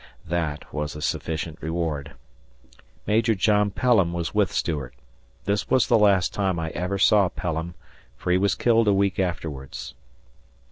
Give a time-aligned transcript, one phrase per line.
[0.25, 2.13] That was a sufficient reward.
[3.05, 4.95] Major John Pelham was with Stuart.
[5.45, 7.75] This was the last time I ever saw Pelham,
[8.17, 9.93] for he was killed a week afterwards.